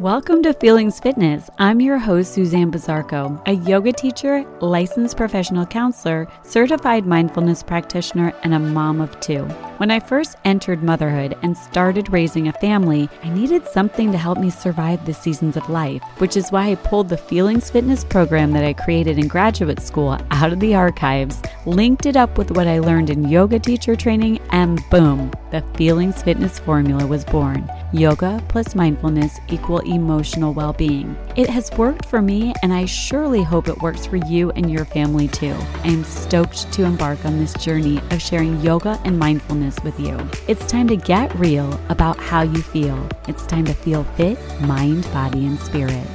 Welcome 0.00 0.42
to 0.42 0.52
Feelings 0.52 1.00
Fitness. 1.00 1.48
I'm 1.58 1.80
your 1.80 1.96
host, 1.96 2.34
Suzanne 2.34 2.70
Bizarco, 2.70 3.40
a 3.48 3.52
yoga 3.52 3.92
teacher, 3.92 4.44
licensed 4.60 5.16
professional 5.16 5.64
counselor, 5.64 6.28
certified 6.42 7.06
mindfulness 7.06 7.62
practitioner, 7.62 8.34
and 8.42 8.52
a 8.52 8.58
mom 8.58 9.00
of 9.00 9.18
two. 9.20 9.48
When 9.78 9.90
I 9.90 10.00
first 10.00 10.38
entered 10.46 10.82
motherhood 10.82 11.36
and 11.42 11.54
started 11.54 12.10
raising 12.10 12.48
a 12.48 12.52
family, 12.54 13.10
I 13.22 13.28
needed 13.28 13.66
something 13.66 14.10
to 14.10 14.16
help 14.16 14.38
me 14.38 14.48
survive 14.48 15.04
the 15.04 15.12
seasons 15.12 15.54
of 15.54 15.68
life, 15.68 16.02
which 16.16 16.34
is 16.34 16.50
why 16.50 16.70
I 16.70 16.76
pulled 16.76 17.10
the 17.10 17.18
Feelings 17.18 17.68
Fitness 17.68 18.02
program 18.02 18.52
that 18.52 18.64
I 18.64 18.72
created 18.72 19.18
in 19.18 19.28
graduate 19.28 19.82
school 19.82 20.18
out 20.30 20.50
of 20.50 20.60
the 20.60 20.74
archives, 20.74 21.42
linked 21.66 22.06
it 22.06 22.16
up 22.16 22.38
with 22.38 22.52
what 22.52 22.66
I 22.66 22.78
learned 22.78 23.10
in 23.10 23.28
yoga 23.28 23.58
teacher 23.58 23.94
training, 23.94 24.38
and 24.48 24.80
boom, 24.88 25.30
the 25.50 25.60
Feelings 25.76 26.22
Fitness 26.22 26.58
formula 26.58 27.06
was 27.06 27.26
born. 27.26 27.70
Yoga 27.92 28.42
plus 28.48 28.74
mindfulness 28.74 29.38
equal 29.48 29.80
emotional 29.80 30.54
well 30.54 30.72
being. 30.72 31.16
It 31.36 31.50
has 31.50 31.70
worked 31.72 32.06
for 32.06 32.22
me, 32.22 32.54
and 32.62 32.72
I 32.72 32.86
surely 32.86 33.42
hope 33.42 33.68
it 33.68 33.82
works 33.82 34.06
for 34.06 34.16
you 34.16 34.50
and 34.52 34.70
your 34.70 34.86
family 34.86 35.28
too. 35.28 35.54
I 35.84 35.88
am 35.88 36.02
stoked 36.02 36.72
to 36.72 36.84
embark 36.84 37.24
on 37.26 37.38
this 37.38 37.52
journey 37.54 37.98
of 38.10 38.22
sharing 38.22 38.60
yoga 38.60 38.98
and 39.04 39.18
mindfulness 39.18 39.65
with 39.82 39.98
you. 39.98 40.16
It's 40.46 40.66
time 40.66 40.86
to 40.88 40.96
get 40.96 41.34
real 41.34 41.80
about 41.88 42.16
how 42.18 42.42
you 42.42 42.62
feel. 42.62 43.08
It's 43.26 43.46
time 43.46 43.64
to 43.64 43.74
feel 43.74 44.04
fit, 44.16 44.38
mind, 44.60 45.02
body, 45.12 45.46
and 45.46 45.58
spirit. 45.58 46.06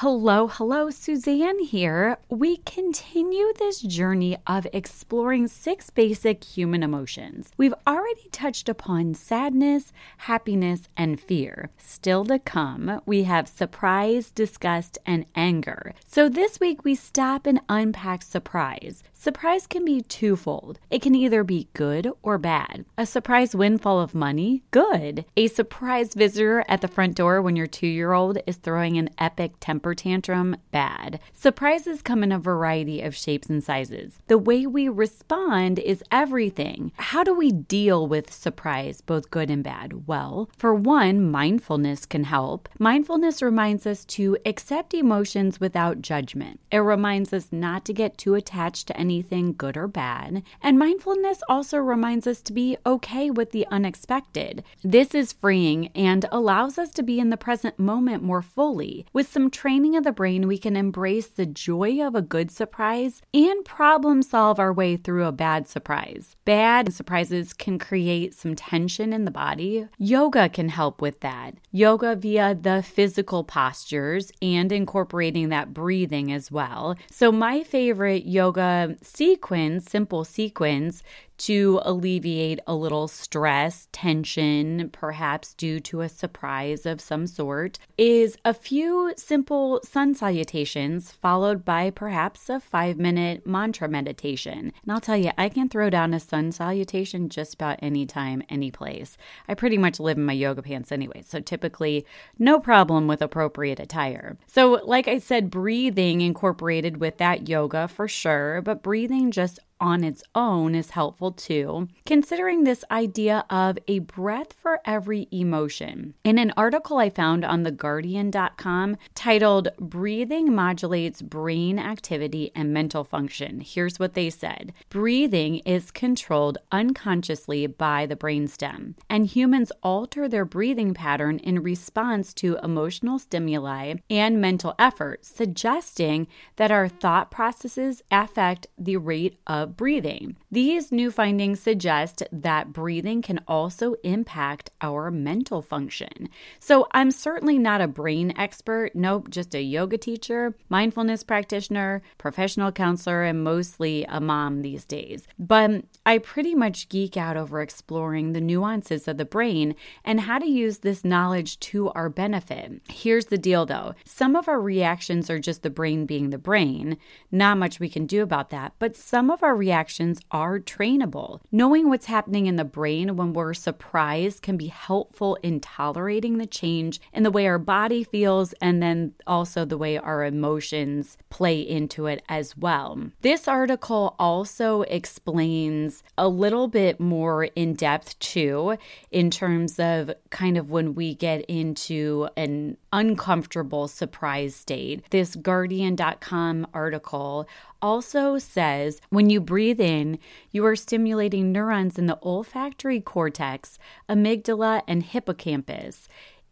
Hello, 0.00 0.46
hello, 0.46 0.90
Suzanne 0.90 1.58
here. 1.58 2.18
We 2.28 2.58
continue 2.58 3.52
this 3.58 3.80
journey 3.80 4.36
of 4.46 4.64
exploring 4.72 5.48
six 5.48 5.90
basic 5.90 6.44
human 6.44 6.84
emotions. 6.84 7.50
We've 7.56 7.74
already 7.84 8.28
touched 8.30 8.68
upon 8.68 9.14
sadness, 9.14 9.92
happiness, 10.18 10.82
and 10.96 11.20
fear. 11.20 11.70
Still 11.78 12.24
to 12.26 12.38
come, 12.38 13.02
we 13.06 13.24
have 13.24 13.48
surprise, 13.48 14.30
disgust, 14.30 14.98
and 15.04 15.26
anger. 15.34 15.94
So 16.06 16.28
this 16.28 16.60
week 16.60 16.84
we 16.84 16.94
stop 16.94 17.44
and 17.44 17.60
unpack 17.68 18.22
surprise. 18.22 19.02
Surprise 19.20 19.66
can 19.66 19.84
be 19.84 20.00
twofold. 20.00 20.78
It 20.90 21.02
can 21.02 21.12
either 21.12 21.42
be 21.42 21.66
good 21.74 22.08
or 22.22 22.38
bad. 22.38 22.84
A 22.96 23.04
surprise 23.04 23.52
windfall 23.52 24.00
of 24.00 24.14
money? 24.14 24.62
Good. 24.70 25.24
A 25.36 25.48
surprise 25.48 26.14
visitor 26.14 26.64
at 26.68 26.82
the 26.82 26.86
front 26.86 27.16
door 27.16 27.42
when 27.42 27.56
your 27.56 27.66
two 27.66 27.88
year 27.88 28.12
old 28.12 28.38
is 28.46 28.58
throwing 28.58 28.96
an 28.96 29.10
epic 29.18 29.54
temper 29.58 29.92
tantrum? 29.92 30.54
Bad. 30.70 31.18
Surprises 31.32 32.00
come 32.00 32.22
in 32.22 32.30
a 32.30 32.38
variety 32.38 33.02
of 33.02 33.16
shapes 33.16 33.48
and 33.48 33.62
sizes. 33.62 34.20
The 34.28 34.38
way 34.38 34.66
we 34.66 34.88
respond 34.88 35.80
is 35.80 36.04
everything. 36.12 36.92
How 36.98 37.24
do 37.24 37.34
we 37.34 37.50
deal 37.50 38.06
with 38.06 38.32
surprise, 38.32 39.00
both 39.00 39.32
good 39.32 39.50
and 39.50 39.64
bad? 39.64 40.06
Well, 40.06 40.48
for 40.56 40.72
one, 40.72 41.28
mindfulness 41.28 42.06
can 42.06 42.22
help. 42.22 42.68
Mindfulness 42.78 43.42
reminds 43.42 43.84
us 43.84 44.04
to 44.04 44.36
accept 44.46 44.94
emotions 44.94 45.58
without 45.58 46.02
judgment. 46.02 46.60
It 46.70 46.78
reminds 46.78 47.32
us 47.32 47.48
not 47.50 47.84
to 47.86 47.92
get 47.92 48.16
too 48.16 48.36
attached 48.36 48.86
to 48.86 48.96
any 48.96 49.07
anything 49.08 49.54
good 49.54 49.74
or 49.74 49.88
bad. 49.88 50.42
And 50.62 50.78
mindfulness 50.78 51.42
also 51.48 51.78
reminds 51.78 52.26
us 52.26 52.42
to 52.42 52.52
be 52.52 52.76
okay 52.84 53.30
with 53.30 53.52
the 53.52 53.66
unexpected. 53.70 54.62
This 54.84 55.14
is 55.14 55.32
freeing 55.32 55.88
and 55.94 56.26
allows 56.30 56.76
us 56.76 56.90
to 56.90 57.02
be 57.02 57.18
in 57.18 57.30
the 57.30 57.38
present 57.38 57.78
moment 57.78 58.22
more 58.22 58.42
fully. 58.42 59.06
With 59.14 59.32
some 59.32 59.50
training 59.50 59.96
of 59.96 60.04
the 60.04 60.12
brain, 60.12 60.46
we 60.46 60.58
can 60.58 60.76
embrace 60.76 61.28
the 61.28 61.46
joy 61.46 62.02
of 62.06 62.14
a 62.14 62.20
good 62.20 62.50
surprise 62.50 63.22
and 63.32 63.64
problem 63.64 64.20
solve 64.20 64.60
our 64.60 64.74
way 64.74 64.98
through 64.98 65.24
a 65.24 65.32
bad 65.32 65.66
surprise. 65.66 66.36
Bad 66.44 66.92
surprises 66.92 67.54
can 67.54 67.78
create 67.78 68.34
some 68.34 68.54
tension 68.54 69.14
in 69.14 69.24
the 69.24 69.30
body. 69.30 69.88
Yoga 69.96 70.50
can 70.50 70.68
help 70.68 71.00
with 71.00 71.20
that. 71.20 71.54
Yoga 71.72 72.14
via 72.14 72.54
the 72.54 72.82
physical 72.82 73.42
postures 73.42 74.30
and 74.42 74.70
incorporating 74.70 75.48
that 75.48 75.72
breathing 75.72 76.30
as 76.30 76.50
well. 76.50 76.94
So, 77.10 77.32
my 77.32 77.62
favorite 77.62 78.26
yoga 78.26 78.96
sequence, 79.02 79.90
simple 79.90 80.24
sequence, 80.24 81.02
to 81.38 81.80
alleviate 81.84 82.60
a 82.66 82.74
little 82.74 83.08
stress, 83.08 83.88
tension, 83.92 84.90
perhaps 84.90 85.54
due 85.54 85.80
to 85.80 86.00
a 86.00 86.08
surprise 86.08 86.84
of 86.84 87.00
some 87.00 87.26
sort, 87.26 87.78
is 87.96 88.36
a 88.44 88.52
few 88.52 89.12
simple 89.16 89.80
sun 89.84 90.14
salutations 90.14 91.12
followed 91.12 91.64
by 91.64 91.90
perhaps 91.90 92.48
a 92.48 92.60
five 92.60 92.98
minute 92.98 93.46
mantra 93.46 93.88
meditation. 93.88 94.72
And 94.82 94.92
I'll 94.92 95.00
tell 95.00 95.16
you, 95.16 95.30
I 95.38 95.48
can 95.48 95.68
throw 95.68 95.90
down 95.90 96.12
a 96.12 96.20
sun 96.20 96.52
salutation 96.52 97.28
just 97.28 97.54
about 97.54 97.78
any 97.80 98.04
time, 98.04 98.42
any 98.48 98.70
place. 98.70 99.16
I 99.48 99.54
pretty 99.54 99.78
much 99.78 100.00
live 100.00 100.18
in 100.18 100.24
my 100.24 100.32
yoga 100.32 100.62
pants 100.62 100.92
anyway, 100.92 101.22
so 101.26 101.40
typically 101.40 102.04
no 102.38 102.60
problem 102.60 103.06
with 103.06 103.22
appropriate 103.22 103.80
attire. 103.80 104.36
So, 104.46 104.80
like 104.84 105.08
I 105.08 105.18
said, 105.18 105.50
breathing 105.50 106.20
incorporated 106.20 106.98
with 106.98 107.18
that 107.18 107.48
yoga 107.48 107.88
for 107.88 108.08
sure, 108.08 108.60
but 108.62 108.82
breathing 108.82 109.30
just 109.30 109.58
on 109.80 110.04
its 110.04 110.22
own 110.34 110.74
is 110.74 110.90
helpful 110.90 111.32
too, 111.32 111.88
considering 112.06 112.64
this 112.64 112.84
idea 112.90 113.44
of 113.50 113.78
a 113.88 114.00
breath 114.00 114.52
for 114.52 114.80
every 114.84 115.28
emotion. 115.30 116.14
In 116.24 116.38
an 116.38 116.52
article 116.56 116.98
I 116.98 117.10
found 117.10 117.44
on 117.44 117.64
theguardian.com 117.64 118.96
titled 119.14 119.68
Breathing 119.78 120.54
Modulates 120.54 121.22
Brain 121.22 121.78
Activity 121.78 122.50
and 122.54 122.72
Mental 122.72 123.04
Function, 123.04 123.60
here's 123.60 123.98
what 123.98 124.14
they 124.14 124.30
said 124.30 124.72
Breathing 124.90 125.56
is 125.60 125.90
controlled 125.90 126.58
unconsciously 126.72 127.66
by 127.66 128.06
the 128.06 128.16
brainstem, 128.16 128.94
and 129.08 129.26
humans 129.26 129.72
alter 129.82 130.28
their 130.28 130.44
breathing 130.44 130.94
pattern 130.94 131.38
in 131.38 131.62
response 131.62 132.34
to 132.34 132.58
emotional 132.62 133.18
stimuli 133.18 133.94
and 134.10 134.40
mental 134.40 134.74
effort, 134.78 135.24
suggesting 135.24 136.26
that 136.56 136.70
our 136.70 136.88
thought 136.88 137.30
processes 137.30 138.02
affect 138.10 138.66
the 138.76 138.96
rate 138.96 139.38
of 139.46 139.67
of 139.68 139.76
breathing. 139.76 140.36
These 140.50 140.90
new 140.90 141.10
findings 141.10 141.60
suggest 141.60 142.22
that 142.32 142.72
breathing 142.72 143.20
can 143.20 143.40
also 143.46 143.94
impact 144.02 144.70
our 144.80 145.10
mental 145.10 145.60
function. 145.60 146.30
So, 146.58 146.88
I'm 146.92 147.10
certainly 147.10 147.58
not 147.58 147.80
a 147.80 147.86
brain 147.86 148.32
expert, 148.36 148.94
nope, 148.94 149.28
just 149.28 149.54
a 149.54 149.60
yoga 149.60 149.98
teacher, 149.98 150.54
mindfulness 150.70 151.22
practitioner, 151.22 152.02
professional 152.16 152.72
counselor, 152.72 153.24
and 153.24 153.44
mostly 153.44 154.04
a 154.08 154.20
mom 154.20 154.62
these 154.62 154.84
days. 154.84 155.26
But 155.38 155.84
I 156.06 156.18
pretty 156.18 156.54
much 156.54 156.88
geek 156.88 157.16
out 157.16 157.36
over 157.36 157.60
exploring 157.60 158.32
the 158.32 158.40
nuances 158.40 159.06
of 159.06 159.18
the 159.18 159.24
brain 159.24 159.74
and 160.04 160.20
how 160.20 160.38
to 160.38 160.46
use 160.46 160.78
this 160.78 161.04
knowledge 161.04 161.60
to 161.60 161.90
our 161.90 162.08
benefit. 162.08 162.80
Here's 162.88 163.26
the 163.26 163.36
deal 163.36 163.66
though 163.66 163.94
some 164.04 164.34
of 164.34 164.48
our 164.48 164.60
reactions 164.60 165.28
are 165.28 165.38
just 165.38 165.62
the 165.62 165.70
brain 165.70 166.06
being 166.06 166.30
the 166.30 166.38
brain, 166.38 166.96
not 167.30 167.58
much 167.58 167.78
we 167.78 167.90
can 167.90 168.06
do 168.06 168.22
about 168.22 168.48
that, 168.50 168.72
but 168.78 168.96
some 168.96 169.30
of 169.30 169.42
our 169.42 169.57
reactions 169.58 170.20
are 170.30 170.58
trainable. 170.58 171.40
Knowing 171.52 171.88
what's 171.88 172.06
happening 172.06 172.46
in 172.46 172.56
the 172.56 172.64
brain 172.64 173.16
when 173.16 173.32
we're 173.32 173.54
surprised 173.54 174.42
can 174.42 174.56
be 174.56 174.68
helpful 174.68 175.36
in 175.42 175.60
tolerating 175.60 176.38
the 176.38 176.46
change 176.46 177.00
in 177.12 177.22
the 177.22 177.30
way 177.30 177.46
our 177.46 177.58
body 177.58 178.04
feels 178.04 178.54
and 178.62 178.82
then 178.82 179.12
also 179.26 179.64
the 179.64 179.76
way 179.76 179.98
our 179.98 180.24
emotions 180.24 181.18
play 181.28 181.60
into 181.60 182.06
it 182.06 182.22
as 182.28 182.56
well. 182.56 183.10
This 183.20 183.46
article 183.46 184.14
also 184.18 184.82
explains 184.82 186.02
a 186.16 186.28
little 186.28 186.68
bit 186.68 187.00
more 187.00 187.44
in 187.44 187.74
depth 187.74 188.18
too, 188.18 188.76
in 189.10 189.30
terms 189.30 189.78
of 189.78 190.12
kind 190.30 190.56
of 190.56 190.70
when 190.70 190.94
we 190.94 191.14
get 191.14 191.42
into 191.46 192.28
an 192.36 192.76
uncomfortable 192.92 193.88
surprise 193.88 194.54
state. 194.54 195.04
This 195.10 195.34
Guardian.com 195.36 196.66
article 196.72 197.48
also 197.80 198.38
says 198.38 199.00
when 199.10 199.30
you 199.30 199.40
breathe 199.48 199.80
in, 199.80 200.18
you 200.50 200.62
are 200.66 200.76
stimulating 200.76 201.50
neurons 201.50 201.98
in 201.98 202.04
the 202.04 202.18
olfactory 202.22 203.00
cortex, 203.00 203.78
amygdala, 204.06 204.82
and 204.86 205.02
hippocampus. 205.02 206.06